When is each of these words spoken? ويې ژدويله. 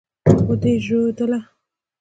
ويې 0.47 0.71
ژدويله. 0.85 1.39